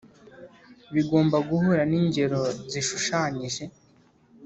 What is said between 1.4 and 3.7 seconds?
guhura n'ingero zishushanyije